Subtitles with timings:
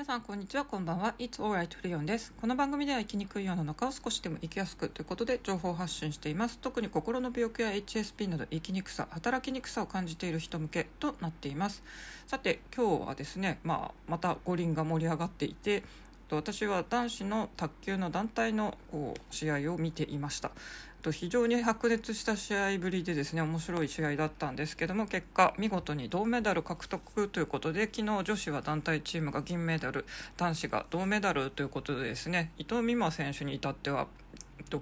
[0.00, 0.64] 皆さんこんにちは。
[0.64, 1.14] こんばんは。
[1.18, 2.32] It's alright リオンです。
[2.40, 6.58] この番組では生きにくい世の中を少しでも生きやすくということで情報発信しています。
[6.58, 11.82] 特に心の病気や HSP など生きにくさ働きにくさを感じている人向けとなっています。
[12.26, 15.82] さて今日はですねまあまた五輪が盛り上がっていて
[16.30, 20.52] 私は男子の卓球の団体のこう試合を見ていました。
[21.00, 30.04] と非常に白熱した試合ぶりでですね面白い試合だったんですけども結果見事に銅メダル獲得ということで昨日女子は団体チームが銀メダル
[30.36, 34.06] 男子が銅メダルということでですね伊藤美誠選手に至っては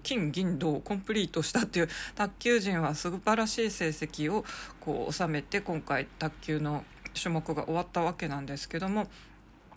[0.02, 4.44] 金銀銅をコンプリートしたっていう卓球陣は素晴らしい成績を
[4.80, 6.84] こう収めて今回卓球の
[7.20, 9.06] 種目が終わったわけなんですけども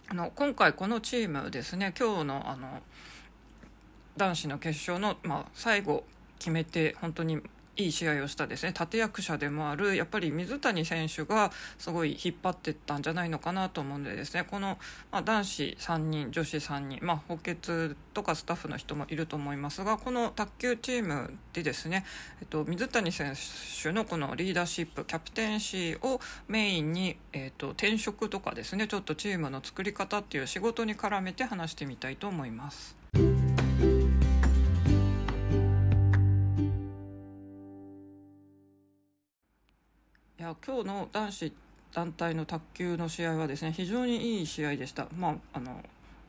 [0.09, 2.81] あの今回このチームですね今日のあの
[4.17, 6.03] 男子の決勝の、まあ、最後
[6.41, 7.39] 決めて本当に
[7.77, 14.79] いい試合をしたですね立役者でもあるやっぱり水谷選手がすごい引っ張っていったんじゃないのかなと思うんでですねこの、
[15.11, 22.05] まあ、男子3人女子3人、まあ、補欠とかスタッフの人もいると思いますがこの卓球チームでですね、
[22.41, 23.35] えっと、水谷選
[23.81, 32.97] 手のこのリーダーシップキャプテンシーをメインに、えっと、転職とかですねちょっとチームの作り方っていう仕事に絡めて話してみたいと思います。
[40.41, 41.53] いや今日の男子
[41.93, 45.07] 団体の卓球の試合はですね非常にいい試合でした。
[45.15, 45.79] まああの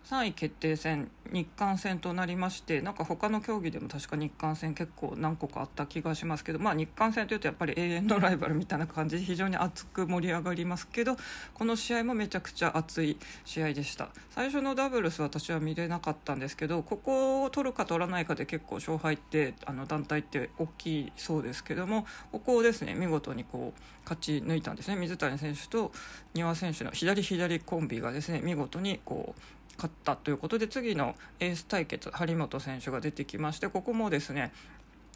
[0.05, 11.17] 3位決定戦日韓戦となりましてなんか他の競技でも確か日韓戦結構何個かあった気がしますけど、まあ、日韓戦というとやっぱり永遠のライバルみたいな感じで非常に熱く盛り上がりますけど
[11.55, 14.09] この試合もめちゃくちゃ熱い試合でした。
[14.31, 24.97] 最初のダブルス私は見れなかったんですけどここを取るか取らないかで結構勝敗ってあの団体って大きいそうですけどもここをですね見事にこう勝ち抜いたんですね。
[24.97, 25.93] 水谷選手と
[26.35, 29.41] 丹羽選手の左左コンビがですね見事にこう
[29.77, 34.53] 勝ったということで次のエース対決張本選手が出てきましてここもですね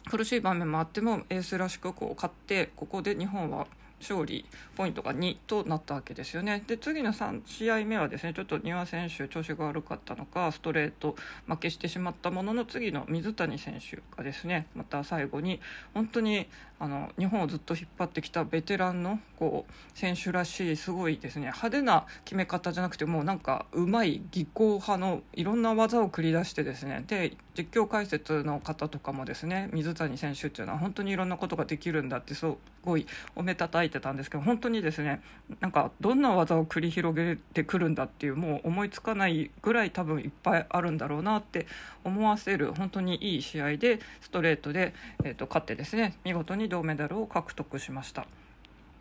[0.09, 3.67] 苦しい場面もあってもエースらしくこう勝ってここで日本は
[3.99, 6.63] 勝利ポイントが2となったわけですよね。
[6.67, 11.15] で次の3試合目はですねちょっと丹羽選手調子が悪かったのかストレート
[11.47, 15.59] 負けしてしまったものの次の水谷選手がですねまた最後に
[15.93, 16.47] 本当に
[16.79, 32.45] あの日本をずっと引っ張ってきたベテランのこう選手らしいすごいですね派手な決め方じゃなくてもうなんかうまい技巧派のいろんな技を繰り出してですねで実況解説の方とかもですね水谷選手っていうのは本当にいろんなことができるんだってす
[32.83, 35.23] ごいおめたたいてたんですけど本当にですね
[35.59, 41.65] なんかどんな技を繰り広げてくるんだっていうもう思いつかないぐらい多分いっぱいあるんだろうなって
[42.03, 44.93] 思わせる本当にいい試合でストレートで、
[45.23, 48.27] えー、と勝ってですね見事に銅メダルを獲得しました。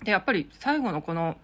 [0.03, 1.37] でやっぱり最後のこの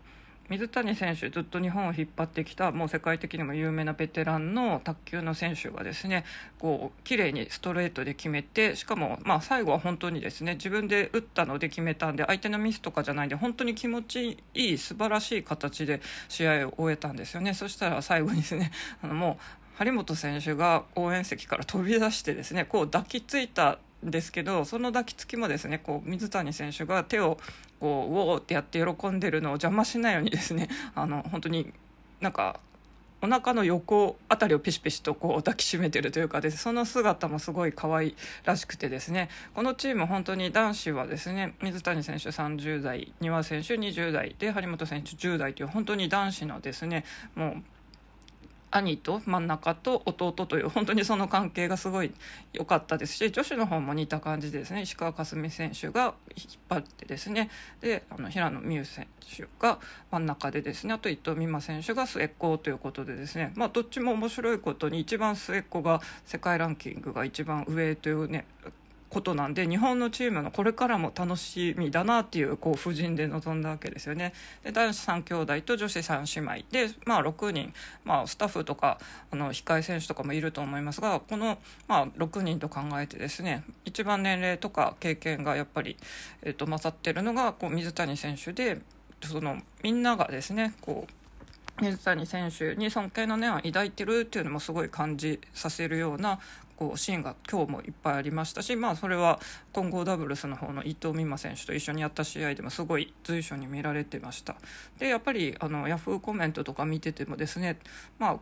[0.53, 6.25] 水谷選手ずっと日本を引っ張ってきたもう世界的にも有名なベテランの卓球の選手がですね
[6.59, 17.55] こう綺麗にストレートで決めてしかもまあ最後は本当にですね自分で打ったので決めたんで相手のミスとかじゃないんで本当に気持ちいい素晴らしい形で試合を終えたんですよね。
[17.55, 27.39] そしたら最後にですねあのもう張本選手が応援席から飛び出してですねこう抱きついたですけどその抱きつきもですねこう水谷選手が手を
[27.81, 31.73] こうウォーってやって喜んでるのを邪魔しないようにですね あの本当に
[32.21, 32.61] なんか
[33.25, 47.05] お腹の横あたりをピシピシとこう抱きしめてるというかでその姿もすごい可愛らしくてですねこのチーム本当に男子はですね水谷選手30代丹羽選手20代で張本選手10代という本当に男子のですね
[47.37, 47.63] もう
[48.73, 52.13] 兄と真ん中と弟という本当にその関係がすごい
[52.53, 54.83] 良かったですし女子の方も似た感じですね。
[54.83, 57.51] 石川佳純選手が引っ張ってですね。
[57.81, 59.07] であの平野美宇選
[59.37, 59.79] 手が
[60.11, 60.95] 真ん中でですね。
[60.95, 63.53] あと伊藤美誠選手が末っ子ということでですね。
[63.55, 68.47] まあどっちも面白いことに一番末っ子が世界ランキングが一番上というね
[69.13, 74.33] ことなんで日本のチームのこれからも楽しみだなっていうこう布陣で臨んだわけですよね。
[74.65, 77.75] で男子3兄弟と女子3姉妹で、まあ、6人、
[78.05, 78.99] まあ、スタッフとか
[79.31, 85.99] あの控え選手とかもいると思いますがこの、まあ、6人と考えてですね一番年齢とか経験がやっぱり、
[86.43, 88.81] えー、と勝ってるのがこう水谷選手で
[89.23, 91.22] そのみんながですねこう
[91.81, 96.39] 水谷選手に尊敬の念を抱いてるっていうのもすごい感じさせるような
[96.77, 99.39] こうシーンが今日もいっぱいありましたし、まあ、それは
[99.73, 104.57] 混合ダブルスの方の伊藤美誠選手と一緒にやった試合でもすごい随所に見られてました。
[104.99, 107.79] でやっぱりあのヤフーコメントとか見ててもですね、
[108.19, 108.37] まあ、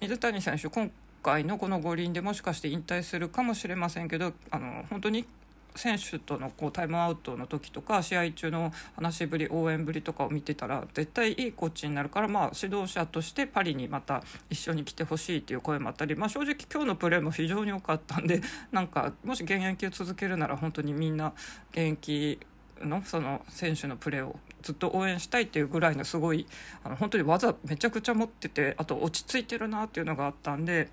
[0.00, 0.90] 水谷選手今
[1.22, 5.26] 回のこの五輪でもしかして引退するかもしれませんけどあの本当に
[5.74, 18.40] 選手とのこうタイムアウトの時とか試合中の話しぶり応援ぶりとかを見てたら絶対いいコーチになるから、まあ、指導者としてパリにまた一緒に来てほしいっていう声もあったり、まあ、正直今日のプレーも非常に良かったんで
[18.70, 21.32] なんかもし現役を続けるなら本当にみんな
[21.72, 22.38] 現役
[22.80, 26.46] のその選手のプレーをずっと応援したいっていうぐらいのすごい
[26.82, 30.88] あの本当に技めちゃくちゃ持っててあと落ち着いてるなっていうのがあったんで。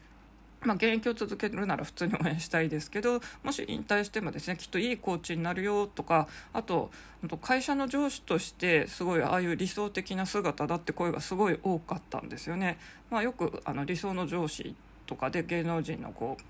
[0.63, 6.92] まあ、現役を続けるなら普通に応援したいですけどもし引退してもですねきっといいコーチになるよとかあと
[7.42, 12.80] 会社の上司としてすごいああいう理想的な姿だって声がすごい多かったんですよね。
[13.10, 14.75] まあ、よくあの理想の上司
[15.06, 16.44] とかで芸能人のこう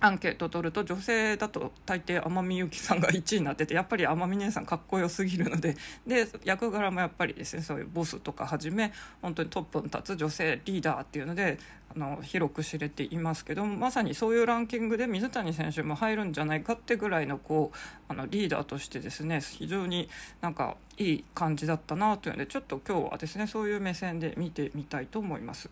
[0.00, 8.92] アンケート取ると女性だと大抵天海祐希さんが1位になっててやっぱり天海姉さんかっこよすぎるのでで役柄もやっぱりですねそういうボスとかはじめ
[9.22, 11.58] 本当にトップに立つ女性リーダーっていうので
[11.94, 17.76] あの広く知れていますけどまさにそういうランキングで水谷選手も入るんじゃないかってぐらいのこう
[18.08, 20.08] あのリーダーとしてですね非常に
[20.40, 25.70] なんかいい感じだったなというのでちょっと今日はですねそういう目線で見てみたいと思います。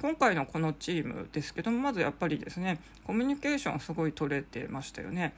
[0.00, 5.32] 今回のこのチームですけどもまずやっぱりですねコミュニケーションすごい取れてましたよね。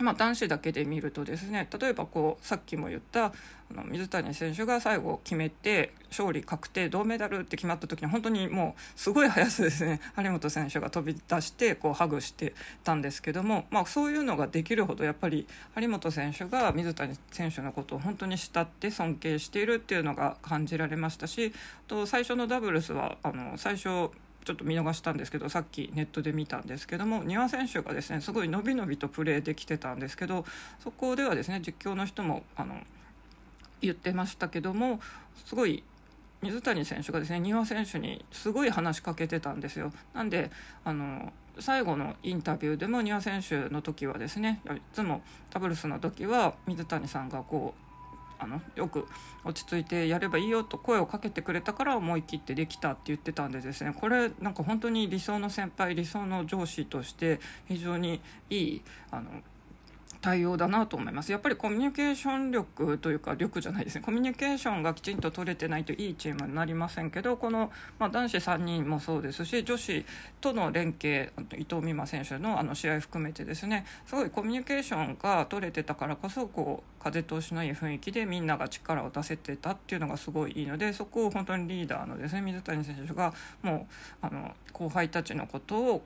[0.00, 3.32] まあ、男子だけで見るとですね例えばこうさっきも言ったあ
[3.74, 10.00] の水谷選手が最後決めて勝利確定銅メダルって決まった時に本当にもうすごい速さですね。
[10.16, 21.52] 張本選手が飛び出してこうハグしてたんですけども、まあ、そういうのができるほどやっぱり張本選手が水谷選手のことを本当に慕って尊敬しているっていうのが感じられましたし
[21.86, 24.10] と最初のダブルスはあの最初
[24.48, 30.46] ちょっと見逃したんですけどさっきネットで見たんですけども丹羽選手がですねすごい伸び伸びとプレーできてたんですけど
[30.82, 32.76] そこではですね実況の人もあの
[33.82, 35.00] 言ってましたけども
[35.44, 35.84] すごい
[36.40, 39.92] 水谷選手がですね丹羽選手にすごい話しかけてたんですよ。
[40.14, 40.50] なんで
[40.82, 47.87] あの最後のインタビューでも丹羽選手の時はですねいつもダブルスの時は水谷さんがこう
[48.38, 49.06] あのよく
[49.44, 53.94] 落ち着いてやればいいよと声をかけてくれたから思い切ってできたって言ってたんでですね。
[53.98, 58.20] これなんか本当に理想の先輩理想の上司として非常に
[58.50, 59.30] いいあの
[60.20, 61.30] 対応だなと思います。
[61.30, 64.02] やっぱりコミュニケーション力というか力じゃないですね。
[64.02, 70.04] コミュニケーションがきちんと取れてないといいチームになりませんけどこの、まあ、男子3人もそうですし女子
[70.40, 73.86] との連携伊藤美誠選手のあの試合含めてですね。
[74.06, 83.32] すごいコミュニケーションが取れてたからこそこう風通しのいい雰囲気でみんなが力を出せてたっていうのがすごいいいのでそこを本当にリーダーのですね水谷選手が
[83.62, 83.86] も
[84.22, 86.02] うあの後輩たちのことを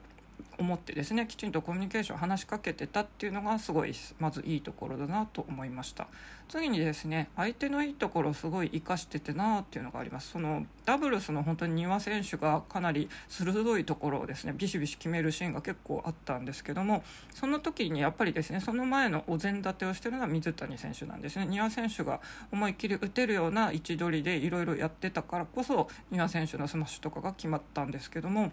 [0.59, 6.07] 思ってですねきちんとコミュニケーション話しかけてたっていうのがすごいまずいいところだなと思いました。
[6.49, 10.31] 次にですね相手のいいところをすごい生かしててなっていうのがあります。
[10.31, 17.03] そのダブルスの本当に丹羽選手がかなり鋭いところをですねビシビシ決めるシーンが結構あったんですけども
[17.33, 21.47] その時にやっぱりですねその前のお膳立てをしてるのは水谷選手なんですね。
[21.47, 22.19] 丹羽選手が
[22.51, 28.51] 思いっきり打てるような位置取りでいろいろやってたからこそ丹羽選手のスマッシュとかが決まったんですけども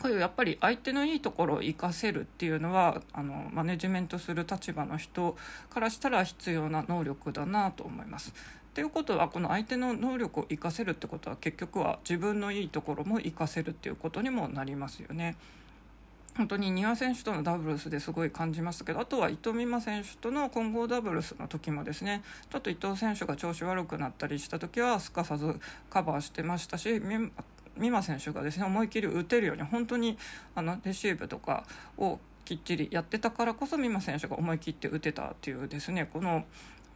[0.00, 5.36] こういうやっぱり相手のいいところを生かせるっていうのはあのマネジメントする立場の人
[5.68, 8.32] からしたら必要な能力だなと思います。
[8.74, 15.36] ということはこの相手の能力を生かせるってことは結局は自分のいいところも生かせるっていうことにもなりますよね。
[16.36, 25.58] 本当に丹羽選手とのダブルスですごい感じましたけどあとは伊藤美誠選手との混合ダブルスの時もですねちょっと伊藤選手が調子悪くなったりした時はすかさず
[25.90, 27.00] カバーしてましたし
[27.80, 28.64] 美誠選手がですね。
[28.64, 30.16] 思い切り打てるように本当に
[30.54, 31.64] あのレシーブとか
[31.98, 36.08] をきっちりやってたからこそ美誠選手が思い切って打てたっていうですね。
[36.12, 36.44] この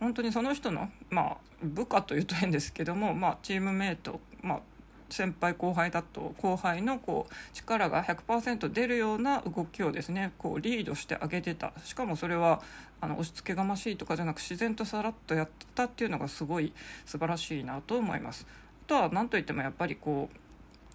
[0.01, 4.61] 本当にその人の、まあ、部下というと変ですけども、まあ、チームメート、まあ、
[5.09, 11.73] 先輩後輩だと後輩のこう力が100%出るような動きをですねこうリードしてあげてた。
[11.85, 12.61] しかもそれは
[13.01, 16.73] あの押し付けがましいとかじゃなく自然とさらっとやってたっていうのがすごい
[17.07, 18.47] 素晴らしいなと思います。
[18.87, 20.37] あとは何といってもやっぱりこう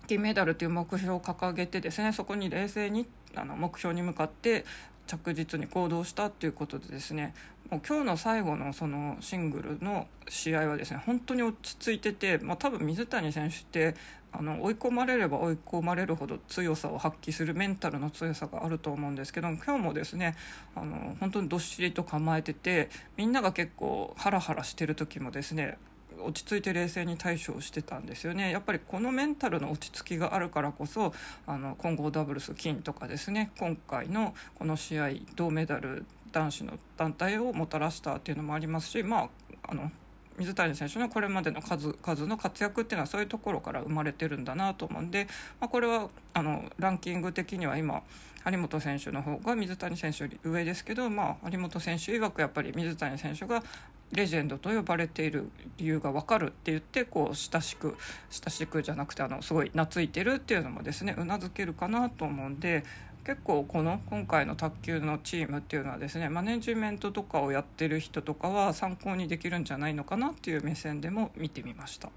[0.09, 4.65] 金メダルという目標を掲げてですねそこに冷静にあの目標に向かって
[5.05, 7.35] 着実に行動したっていうことでですね
[7.69, 13.93] もう今日の最後のそのシングルの試合はですね本当に落ち着いてて、まあ、多分水谷選手って
[14.31, 20.35] あの追い込まれれば追い込まれるほど強さを発揮するメンタルの強さがあると思うんですけど今日もですね
[20.75, 25.77] あの本当にどっしりと構えててみんなが結構ハラハラしてる時もですね
[26.21, 28.51] 落ち着いて冷静に対処してたんですよね。
[28.51, 31.13] やっぱりこのメンタルの落ち着きがあるからこそ
[31.47, 33.51] あの混合ダブルス金とかですね。
[33.57, 39.29] 今回のこの試合銅メダル男子の団体をもたらしたっていうのもありますしまあ
[39.63, 39.91] あの
[40.37, 45.27] 水谷選手のこれまでの数々の活躍っていうのはそういうところから生まれてるんだなと思うんで、
[45.59, 48.03] まあ、これはあのランキング的には今
[48.45, 53.63] 張本選手の方が水谷選手より上ですけど、まあ、張本選手曰くやっぱり水谷選手が
[54.11, 57.95] レジェンドと呼ばれている理由が分かるって言ってこう親しく
[58.29, 62.83] 親しくじゃなくてあのすごい懐いてるっていうのもですねうなずけるかなと思うんで
[63.25, 72.09] 結構この今回の卓球のチームっていうのはですねマネジメントとかをやってる人とかは参考にできるんじゃないのかなっていう目線でも見てみました。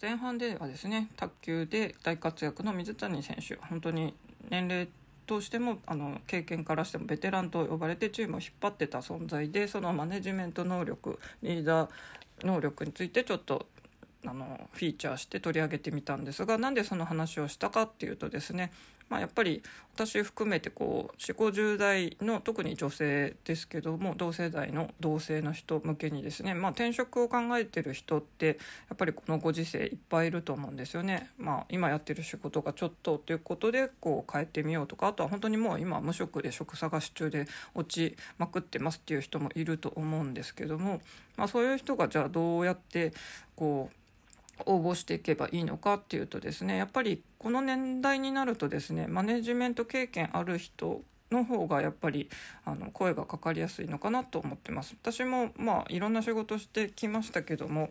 [0.00, 4.14] 前半ではですね卓球で大活躍の水谷選手本当に
[4.50, 4.88] 年齢
[5.26, 11.90] としてもあの経験からしてもベテランと呼ばれてチームを引っ張ってた存在でそのマネジメント能力リーダー
[12.42, 13.66] 能力についてちょっと
[14.26, 18.72] あのフィーチャーして取り上げてみたんですがなんでその話をしたかっていうとですね
[19.08, 19.62] まあ、やっぱり
[19.94, 28.58] 私含めてこう4 5 0代の特に女性ですけども同世代の同性の人向けにですね、まあ、転職を考えてる人って
[28.88, 31.30] やっぱりこのご時世いっぱいいると思うんですよね。
[31.38, 41.00] まあ、今やってる仕事がちょっとということでこう変えてみようとかあとは本当にもう今無職で職探し中で落ちまくってますっていう人もいると思うんですけども、
[41.36, 43.12] まあ、そういう人がじゃあどうやって
[43.54, 44.03] こう
[44.66, 52.28] 応募していけばいいのかっていうとですねやっぱりこの年代になるとですねマネジメント経験ある人の方がやっぱり
[52.64, 54.94] あの声がかかりやすいのかなと思ってます。
[55.02, 57.90] 私もまあいろんな仕事してきましたけども、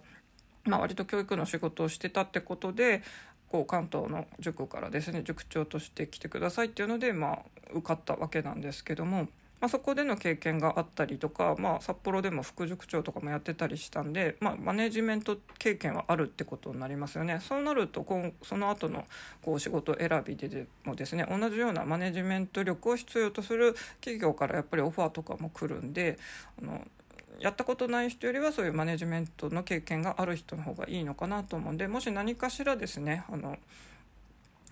[0.64, 3.04] まあ、割と教育の仕事をしてたってことで
[3.50, 7.40] こう関東の塾からですね塾長として来てくださいっていうのでまあ
[7.72, 9.28] 受かったわけなんですけども
[9.64, 17.40] まあ、そこでの経験があったりとか、まあ、札幌でも副塾長とかもやってたりしたんで、まあ、マネジメント経験はあるってことになりますよね。
[17.42, 19.06] そうなるとこうその後の
[19.42, 26.20] こう仕事選びでもですね同じようなマネジメント力を必要とする企業からやっぱりオファーとかも来るんで
[26.62, 26.86] あの
[27.40, 33.58] やったことない人よりはそういうマネジメントの経験がある人の方がいいのかなと思うんでもし何かしらですねあの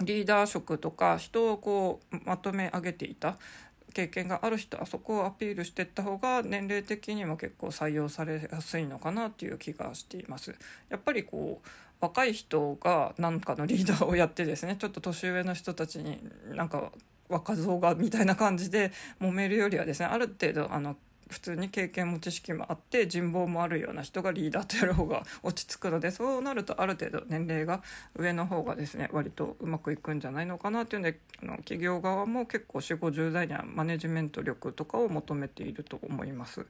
[0.04, 3.38] リーダー職とか人をこうまとめ上げていた
[3.94, 10.56] 経験がある人はそこをアピールしていった方が年齢的にも結構採用されやすいのかなっていう気がしています。
[10.90, 11.68] やっぱりこう
[12.00, 16.20] 若い人が何かのリーダーをやってですねちょっと年上の人たちに
[16.50, 16.92] なんか
[17.30, 20.98] 若造がみたいな感じで揉めるよりはですねある程度あの
[21.32, 27.82] 普通に経験も知識もあって人望もあるような人がリーダーとやる方が落ち着くのでそうなるとある程度年齢が
[28.16, 36.66] 上の方がですね割とうまくいくんじゃないのかなっていうんであの企業側も結構4 5 0代にはマネジメント力とかを求めていると思います。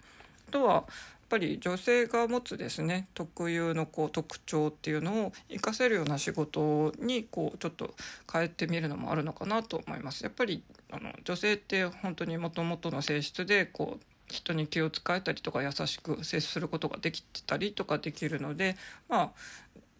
[0.49, 0.83] あとはやっ
[1.29, 7.93] ぱり女性が持つですね特有のこう特徴っていうのを活かせるような仕事にこうちょっと
[8.31, 10.23] 変えてみるのもあるのかなと思います。
[10.23, 18.75] やっぱりあの女性って本当にもともとの性質でこう人に気を使えたりとか優しく接することができてたりとかできるので
[19.07, 19.31] まあ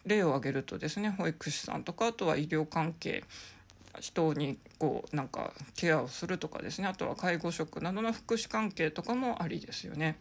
[0.06, 3.24] 例を挙げるとですね保育士さんとかあとは医療関係
[4.00, 10.18] 人にこうなんかケアをするとかですねあとは介護職などの福祉関係とかもありですよね。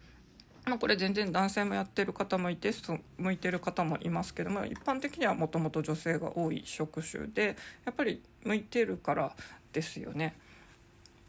[0.67, 2.71] まあ、これ全然男性もやってる方もいて
[3.19, 9.35] 向いてる方もいますけども一般的にはもともと女性が多い職種でやっぱり向いてるから
[9.73, 10.35] ですよね。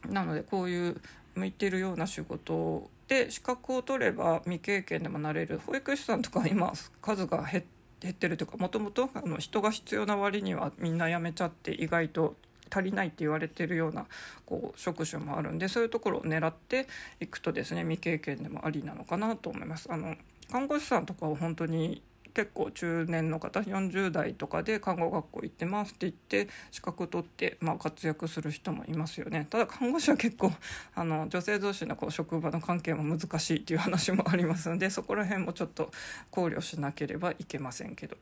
[0.08, 1.00] なのでこういう
[1.34, 7.64] 向いてるような仕事で資格を取れば未経験でもなれる保育士さんとか今数が減
[8.08, 9.08] ってるというかもともと
[9.38, 12.36] 人が必要な割にはみんな辞めちゃって意外と
[12.74, 14.06] 足りないって言われてるような
[14.46, 16.88] こう職種もあるんでそういうところを狙って
[17.20, 19.92] いくとですね未経験でもありなのかなと思います。
[19.92, 20.16] あの
[20.50, 22.02] 看護師さんとかは本当に
[22.34, 30.52] 結構中年の方40代とかで看護学校行ってますって言って資格取って、まあ、活躍する人もいますよねただ看護師は結構
[30.94, 35.90] あの女性同士のこう職場の関係も難しいっていう話もありますのでそこら辺もちょっと
[36.30, 38.16] 考慮しなければいけませんけど。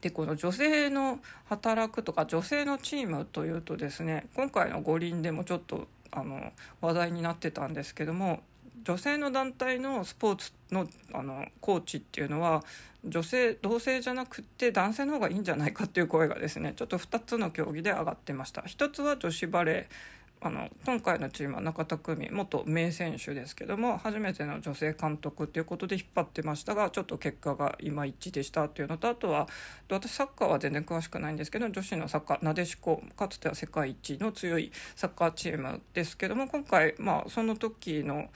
[0.00, 8.42] でこの女性の働くとか女性のチームというとですね今回の五輪でもちょっとあの話題になってたんですけども
[8.88, 12.64] 女性の団体のスポーツのあのコーチっていうのは
[13.04, 18.62] 女性同性じゃなくて男性の方がいいんじゃないかっていう声がですねちょっと2つの競技で上がってました。
[18.62, 20.18] 一つは女子バレー。
[20.40, 29.48] あの今回のチームは中田久美元名選手ですけども初めての女性監督ということで引っ張ってましたがちょっと結果がいまいちでしたというのとあとは
[29.90, 38.28] 私サッカーは全然詳しくないんですけど女子のサッカーなでしこかつては世界一の強いサッカーチームですけども今回まあその時の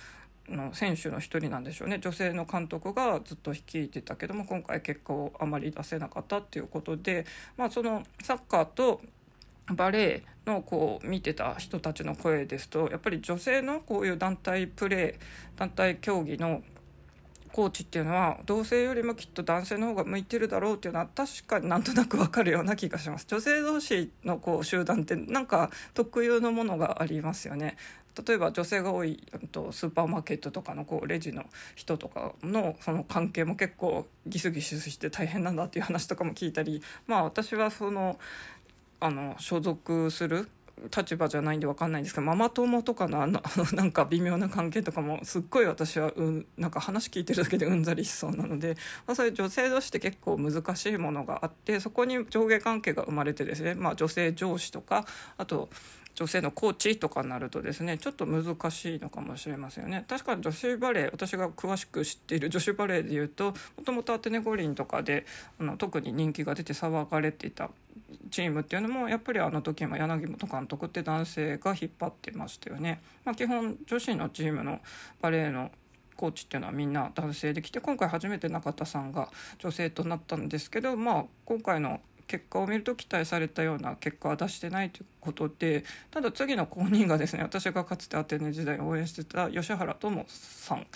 [0.48, 1.98] の選手の一人なんでしょうね。
[1.98, 9.00] 女性の監督がずっと率いてたけども今回結果をあまり出せなかったっていうことで、まあ、そのサッカーと
[9.74, 16.62] バレエのこう見てた人たちの声ですとやっぱり女性のこういう団体プレー団体競技の
[17.52, 23.26] コーチっていうのは同性よりもきっと男性の方が向いてるだろうっていうのは確かになんとなくわかるような気がします。
[23.28, 27.76] 女性同士のこう集団ってなんか特有のものがありますよね。
[28.26, 38.18] 例えば女性が多いとスーパーマーケットとかのこうレジの人とかのその関係も結構ギスギスして大変なんだっていう話とかも聞いたり まあ私はその
[39.00, 40.48] あの所属する
[40.94, 43.40] 立場じゃないんで分かんないんですけどママ友とかのあの
[43.72, 48.76] なんか微妙な関係とかもすっごい私は、うん、なんか話聞いてるだけでうんざりしそうなので、
[49.06, 55.68] まあ、そういう女性同士って結構難しいものがあってそこに上下関係が生まれてですね、まあ、女性上司とかあと
[56.14, 65.26] 女性のコーチとかになるとですねちょっと難しいのかもしれませんよね確かに女子バレー私が詳しく知っている 女子バレーでいうともともとアテネ五輪とかで
[65.58, 67.70] あの特に人気が出て騒がれていた
[68.30, 73.02] チームっていうのもやっぱりあの時も柳本監督って男性が引っ張ってましたよね。
[73.24, 74.80] まあ、基本女子のチームの
[75.20, 75.70] バレーの
[76.16, 79.28] コーチっていうのはみんな男性で来て今回初めて中田さんが
[79.58, 82.00] 女性となったんですけど、まあ、今回の
[82.32, 90.86] 結果を見ると期待されたような結果は出してないということでただ次の後任がですね 私がかつてアテネ時代応援してた吉原智さん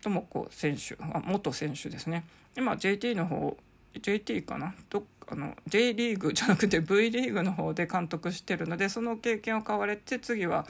[0.00, 2.24] 智子選手あ元選手ですね。
[2.56, 3.56] 今 JT の方
[4.00, 4.72] JT かな？
[4.88, 10.66] どあの J リーグじゃなくて V リーグの方で監督してるのでその経験を買われて次は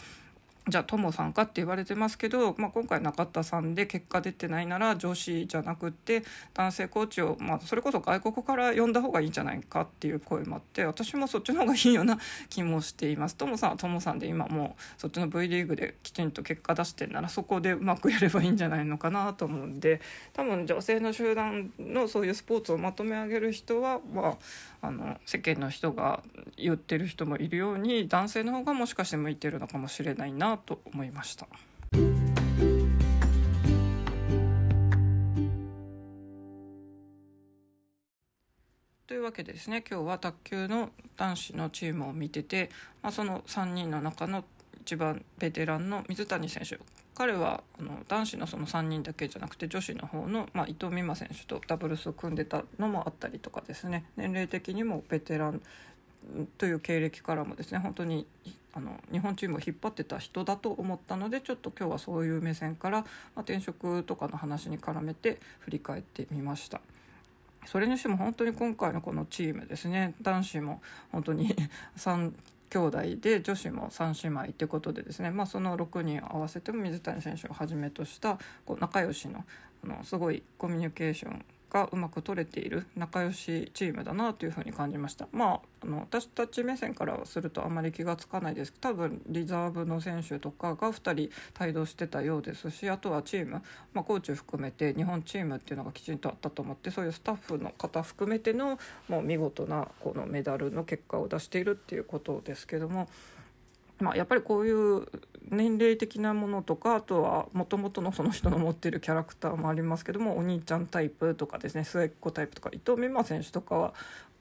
[0.66, 12.18] じゃあトモさんかって言われてますけど、まあ、今回中田さんで結果出てないなら女子じゃなくって男性コーチを、まあ、それこそ外国から呼んだ方がいいんじゃないかっていう声もあって私もそっちの方がいいような
[12.48, 13.36] 気もしています。
[13.36, 20.00] トモさんはトモさんで今もうそっちの V リーグできちんと結果出してるならそこでうまくやればいいんじゃないのかなと思うんで
[20.32, 24.38] 多分女性の集団のそういうスポーツをまとめ上げる人は、ま
[24.80, 26.22] あ、あの世間の人が
[26.56, 31.46] 言ってる人もいるように男性の方がもしかして向いてるのかもしれないなと思いました。
[39.06, 39.84] というわけでですね。
[39.88, 42.70] 今日は卓球の男子のチームを見てて、
[43.02, 44.44] まあ、その3人の中の
[44.80, 46.78] 一番ベテランの水谷選手。
[47.14, 54.04] 彼はあの男子のその3人だけじゃなくて女子の方の、まあ、伊藤美誠選手とダブルスを組んでたのもあったりとかですね。
[54.16, 55.62] 年齢的にもベテラン
[56.58, 58.26] という経歴からもですね本当に
[58.72, 63.06] あの日本チームを引っ張ってた人だと思ったのでちょっと今日はそういう目線から、ま
[63.36, 66.80] あ、転職とかの話に絡めて振り返ってみました。
[67.66, 70.82] それにしても本当に今回のこのチームですね男子も
[71.12, 71.56] 本当に
[71.96, 72.32] 3
[72.68, 79.44] 兄弟で女子も3姉妹ということでですね、まあ、その6人合わせても水谷選手をはじめとしたこう仲良しの
[79.84, 93.60] あのすごいコミュニケーションがうまく取れている仲良しチームだなというふうに感じましたまああの私たち目線からするとあまり気が付かないですけど多分リザーブの選手とかが2人帯同してたようですしあとはチーム、
[93.92, 103.08] まあ、コーチ含めて日本チームっていうのがきちんとあったと思ってそういうスタッフの方含めてのもう見事なこのメダルの結果を出しているっていうことですけども。
[104.00, 105.06] まあ、やっぱりこういう
[105.50, 113.94] 年齢的なものとかあとはもともとのその人の持ってるキャラクターもありますけどもお兄ちゃんタイプとかですね末っ子タイプとか伊藤美誠選手とかは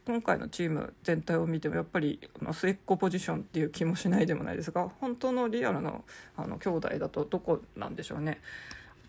[0.06, 2.20] 今回のチーム全体を見てもやっぱり
[2.52, 6.04] 末っ子ポジションっていう気もしないでもないですが本当のリアルの
[6.36, 8.42] あの兄弟だとどこなんでしょうね。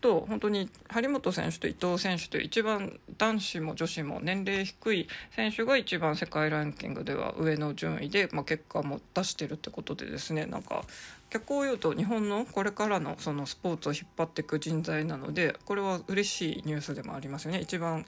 [0.04, 10.84] と本当に張本選手と伊藤選手という一番男子も女子も年齢低い選手が一番世界ランキングでは上の順位で、まあ、結果も出してるってことでですねなんか
[11.30, 17.60] 逆を言うと日本のこれからのそのスポーツを引っ張っていく人材なのでこれは嬉しいニュースでもありますよね。
[17.60, 18.04] 一番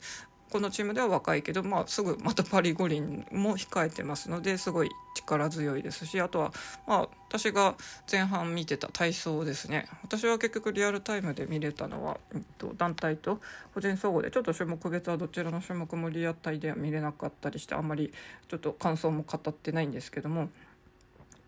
[0.49, 6.53] このチームでは若いけど、まあ、すぐまたパリ五輪も控えてますのですごい力強いですしあとは、
[6.87, 7.75] まあ、私が
[8.09, 13.39] 前半見てた体操ですね私は結局リアルタイムで見れたのは、えっと、団体と
[13.73, 18.13] 個人総合でちょっと種目別はどちらの種目もリアタイでは見れなかったりしてあんまり
[18.47, 20.49] ちょっと感想も語ってないんですけども。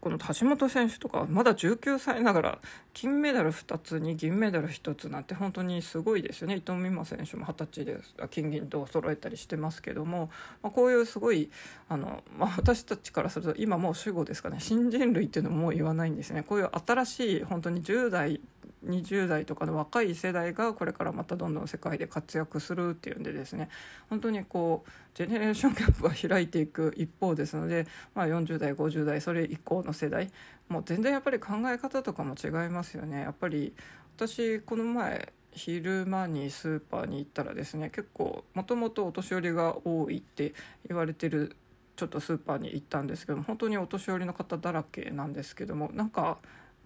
[0.01, 2.59] この橋本選手とかまだ19歳ながら
[2.93, 6.55] 金メダル2つに銀メダル1つなんて本当にすごいですよね。
[6.55, 7.97] 伊藤美誠選手も二十歳で
[8.29, 10.29] 金銀銅揃えたりしてますけども、
[10.63, 11.49] まあ、こういうすごい
[11.89, 14.57] あの、まあ、私たちからすると今もう主語ですかね。
[14.59, 16.43] 新人類っていうのももう言わないんですね。
[16.43, 18.39] こういう新しい本当に10代
[18.85, 23.69] 20代とかの若い世代がこれからまたどんどん世界で活躍するっていうんでですね
[24.09, 30.31] 本当にこうジェネレーションギャップが開いていく一方ですので、まあ、40代50代それ以降の世代
[30.69, 33.21] もう全然やっぱり考え方とかも違いますよね。
[33.21, 33.73] やっぱり
[34.15, 40.53] 私この前昼間にスーパーに行ったらですね結構もともとお年寄りが多いって
[40.87, 41.55] 言われてる
[41.95, 46.37] ちょっとスーパーに行ったんですけども本当にお年寄りの方だらけなんですけどもなんか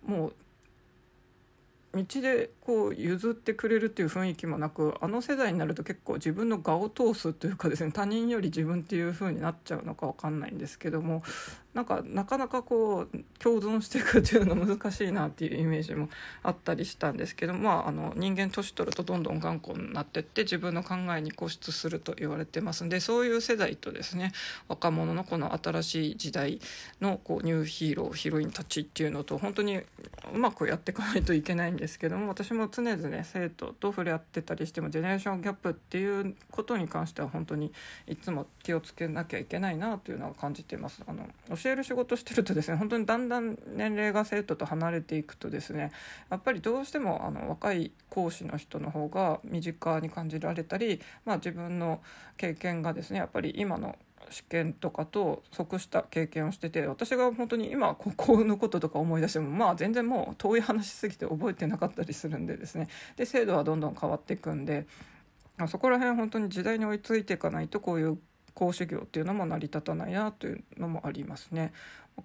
[0.06, 0.36] もう
[1.96, 11.22] 道でこう譲ってくれるっていう雰囲気もなくあの世代になると結構自分の我を通すというかですね他人より自分っていう風になっちゃうのか分かんないんですけども
[11.74, 16.10] なんかなかなかこう共存していくっていうの難しいなっていうイメージも
[16.44, 24.34] あったりしたんですけど、まあ、あの人間年取るとどんどん頑固になってって自分の考えに固執すると言われてますんでそういう世代とですね
[24.68, 26.60] 若者のこの新しい時代
[27.02, 29.84] のこうニューヒーローヒロインたちっていうのと本当にう
[30.38, 37.74] まくやっていかないといけないんですけども私も常々ね生徒と触れ合ってたりしてもジェネレーションギャップっていうことに関しては本当に
[38.08, 41.02] いつも気をつけなきゃいけないなというのは感じています。
[41.08, 41.28] あの
[41.64, 45.92] 教える仕事してるとですね本当にだんだん年齢が生徒と離れていくとですね
[46.30, 52.02] やっぱりどうしてもあの若い講師の人の方が身近に感じられたり、まあ、自分の
[52.38, 53.96] 経験がですねやっぱり今の
[54.30, 62.88] 試験とかと即した経験をしてて私が本当に今ここのこととか思い出してもまあ全然もう遠い話すぎて覚えてなかったりするんでですね。
[63.16, 64.88] で制度はどんどん変わっていくんで
[65.68, 68.18] そこら辺本当に時代に追いついていかないとこういう
[68.54, 71.74] 講師業っていうのも成り立たないなというのもありますね。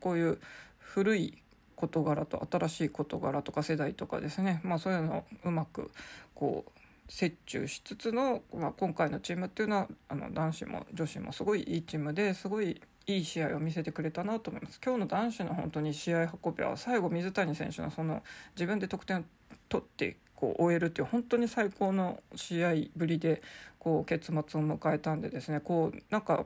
[0.01, 0.38] こういう
[0.79, 1.38] 古い
[1.77, 5.91] 事柄と新しい事柄とか世代とかですね、まあ、そういうのをうまく
[6.35, 6.71] こう
[7.11, 14.79] 折衷しつつの、まあ、今回のチームっていうのはあの男子も女子もすごいいいチームですごいいい試合を見せてくれたなと思います。
[14.85, 18.23] 今日の男子の本当に試合運びは最後水谷選手のその
[18.55, 19.23] 自分で得点を
[19.69, 23.42] 取ってこう終えるっていう本当に最高の試合ぶりで
[23.81, 26.44] こう結末を迎えたんでですねこうなんか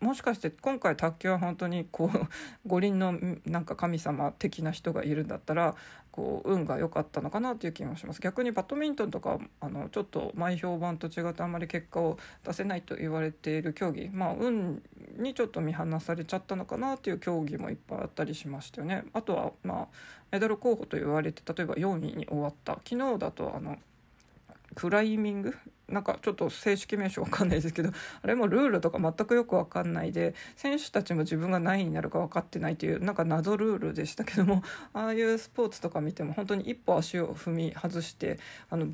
[0.00, 2.28] もしかして今回卓球は本当にこう
[2.66, 5.74] 五輪のなんか神様的な人がいるんだったら
[6.16, 8.22] こう運が良かったのかなという気もします。
[8.22, 14.08] 逆にバドミントンとかあのちょっと前評判と違ってあんまり結果を出せないと言われている競技。
[14.08, 14.82] まあ運
[15.18, 19.04] にちょっと見放されちゃったのかなという競技もいっぱいあったりしましたよね。
[19.12, 19.88] あとはまあ
[20.30, 22.78] メダル候補と言われて例えば4位に終わった。
[22.84, 23.76] 昨日だとあの
[24.76, 25.56] クライミング？
[25.88, 27.90] なんかちょっと正式名称わかんないですけど
[28.22, 38.88] あれもルールとか全くよく分かんないで選手たちも自分が何位になるか分かってないというなんか謎ルールでしたけども ああいうスポーツとか見ても本当に一歩足を踏み外してあの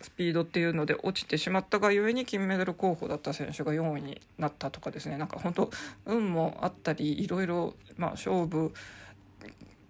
[0.00, 5.16] スピードっていうので落ちてしまったがゆえに金メダル候補だった選手が4位になったとかですね。
[5.16, 5.70] なんか本当
[6.06, 8.72] 運もあったりいろいろま勝負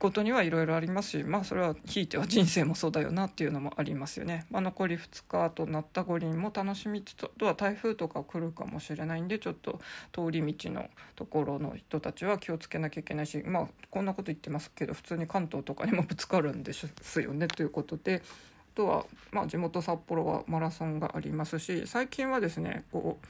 [0.03, 9.81] ことにはいろいろありますしまあそれはひいては人生もそうだよなっていうのもありますよね、まあ、残り2日となった五輪も楽しみつつあとは台風とか来るかもしれないんでちょっと
[10.13, 18.23] 通り道のところの人たちは気をつけなきゃいけないしまあこんなこと言ってますけど普通に関東とかにもぶつかるんですよねということで。
[18.73, 23.27] あとは、まあ、地元札幌はマラソンがありますし最近はですねこう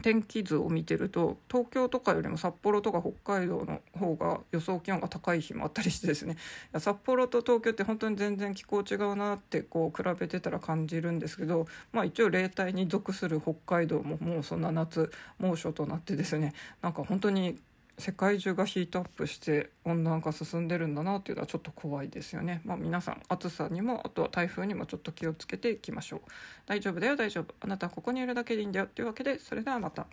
[0.00, 6.36] 天気図を見てると東京とかよりも札幌とか北海道の方が予想気温が高い日もあったりしてですね。
[6.78, 17.58] 札幌と東京って本当に全然気候違うなってこう比べてたら感じるんですけど、まあ、一応例帯に属する北海道ももうそんな夏猛暑となってですねなんか本当に
[18.00, 22.62] 世界中がヒートアップして温暖化進んでるんだなっていうのはちょっと怖いですよね。
[22.64, 26.20] まあ、皆さん暑さにもあとは台風にもちょっと気をつけていきましょう。
[26.66, 27.54] 大丈夫だよ大丈夫。
[27.60, 30.06] あなたはここにいるだけでいいんだよというわけでそれではまた。